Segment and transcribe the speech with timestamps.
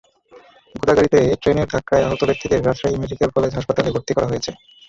[0.75, 4.51] গোদাগাড়ীতে ট্রেনের ধাক্কায় আহত ব্যক্তিদের রাজশাহী মেডিকেল কলেজ হাসপাতালে ভর্তি করা হয়েছে।